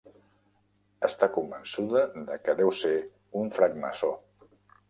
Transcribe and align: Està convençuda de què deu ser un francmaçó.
Està 1.07 1.29
convençuda 1.35 2.03
de 2.31 2.39
què 2.47 2.57
deu 2.63 2.75
ser 2.81 2.95
un 3.43 3.55
francmaçó. 3.59 4.15